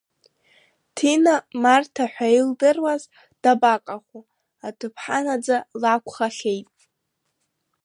Ҭина 0.95 1.35
Марҭа 1.63 2.05
ҳәа 2.13 2.27
илдыруаз 2.37 3.03
дабаҟаху, 3.41 4.23
аҭыԥҳа 4.67 5.19
наӡа 5.25 5.57
лакәхахьеит. 5.81 6.67